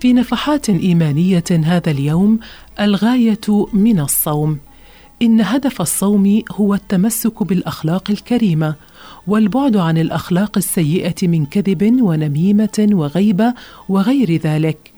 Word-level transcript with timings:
في 0.00 0.12
نفحات 0.12 0.70
إيمانية 0.70 1.44
هذا 1.50 1.90
اليوم 1.90 2.38
الغاية 2.80 3.66
من 3.72 4.00
الصوم. 4.00 4.58
إن 5.22 5.40
هدف 5.40 5.80
الصوم 5.80 6.42
هو 6.52 6.74
التمسك 6.74 7.42
بالأخلاق 7.42 8.10
الكريمة 8.10 8.74
والبعد 9.26 9.76
عن 9.76 9.98
الأخلاق 9.98 10.56
السيئة 10.56 11.28
من 11.28 11.46
كذب 11.46 12.02
ونميمة 12.02 12.88
وغيبة 12.92 13.54
وغير 13.88 14.36
ذلك. 14.36 14.92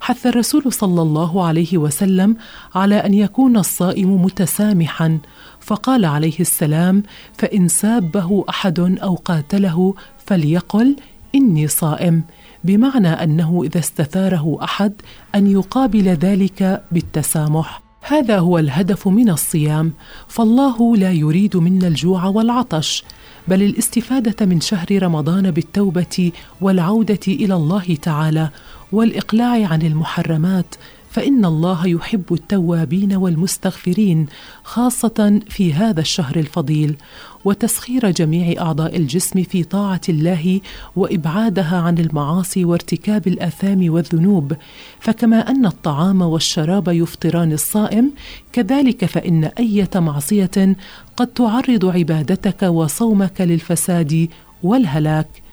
حث 0.00 0.26
الرسول 0.26 0.72
صلى 0.72 1.02
الله 1.02 1.46
عليه 1.46 1.78
وسلم 1.78 2.36
على 2.74 2.94
أن 2.94 3.14
يكون 3.14 3.56
الصائم 3.56 4.22
متسامحا 4.22 5.18
فقال 5.60 6.04
عليه 6.04 6.40
السلام 6.40 7.02
فإن 7.38 7.68
سابه 7.68 8.44
أحد 8.48 8.80
أو 9.02 9.14
قاتله 9.14 9.94
فليقل 10.26 10.96
إني 11.34 11.68
صائم 11.68 12.22
بمعنى 12.64 13.08
أنه 13.08 13.62
إذا 13.64 13.78
استثاره 13.78 14.58
أحد 14.62 14.92
أن 15.34 15.46
يقابل 15.46 16.08
ذلك 16.08 16.84
بالتسامح. 16.92 17.82
هذا 18.02 18.38
هو 18.38 18.58
الهدف 18.58 19.08
من 19.08 19.30
الصيام 19.30 19.92
فالله 20.28 20.96
لا 20.96 21.12
يريد 21.12 21.56
منا 21.56 21.88
الجوع 21.88 22.24
والعطش 22.24 23.04
بل 23.48 23.62
الاستفادة 23.62 24.46
من 24.46 24.60
شهر 24.60 25.02
رمضان 25.02 25.50
بالتوبة 25.50 26.32
والعودة 26.60 27.20
إلى 27.28 27.54
الله 27.54 27.96
تعالى 28.02 28.50
والإقلاع 28.92 29.66
عن 29.66 29.82
المحرمات 29.82 30.74
فإن 31.10 31.44
الله 31.44 31.86
يحب 31.86 32.32
التوابين 32.32 33.14
والمستغفرين 33.14 34.26
خاصة 34.64 35.40
في 35.48 35.74
هذا 35.74 36.00
الشهر 36.00 36.36
الفضيل 36.36 36.96
وتسخير 37.44 38.10
جميع 38.10 38.62
أعضاء 38.62 38.96
الجسم 38.96 39.42
في 39.42 39.64
طاعة 39.64 40.00
الله 40.08 40.60
وإبعادها 40.96 41.76
عن 41.80 41.98
المعاصي 41.98 42.64
وارتكاب 42.64 43.26
الآثام 43.26 43.92
والذنوب. 43.92 44.52
فكما 45.00 45.50
أن 45.50 45.66
الطعام 45.66 46.22
والشراب 46.22 46.88
يفطران 46.88 47.52
الصائم 47.52 48.12
كذلك 48.52 49.04
فإن 49.04 49.44
إيه 49.44 49.90
معصية 49.94 50.76
قد 51.16 51.26
تعرض 51.26 51.84
عبادتك 51.84 52.62
وصومك 52.62 53.40
للفساد 53.40 54.28
والهلاك. 54.62 55.47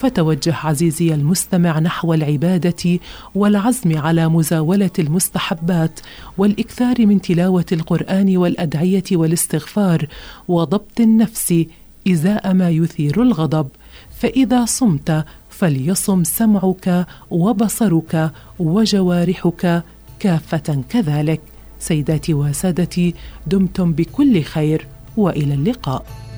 فتوجه 0.00 0.54
عزيزي 0.54 1.14
المستمع 1.14 1.78
نحو 1.78 2.14
العبادة 2.14 2.98
والعزم 3.34 3.98
على 3.98 4.28
مزاولة 4.28 4.90
المستحبات 4.98 6.00
والإكثار 6.38 7.06
من 7.06 7.20
تلاوة 7.20 7.64
القرآن 7.72 8.36
والأدعية 8.36 9.04
والاستغفار 9.12 10.06
وضبط 10.48 11.00
النفس 11.00 11.64
إزاء 12.08 12.52
ما 12.52 12.70
يثير 12.70 13.22
الغضب. 13.22 13.68
فإذا 14.20 14.64
صمت 14.64 15.24
فليصم 15.50 16.24
سمعك 16.24 17.06
وبصرك 17.30 18.32
وجوارحك 18.58 19.82
كافة 20.18 20.82
كذلك. 20.88 21.40
سيداتي 21.78 22.34
وسادتي 22.34 23.14
دمتم 23.46 23.92
بكل 23.92 24.42
خير 24.42 24.86
وإلى 25.16 25.54
اللقاء. 25.54 26.29